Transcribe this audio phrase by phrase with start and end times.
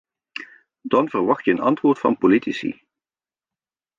[0.81, 2.81] Dan verwacht je een antwoord van politici.